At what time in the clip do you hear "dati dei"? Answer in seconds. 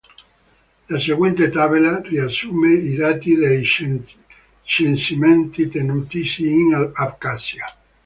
2.95-3.63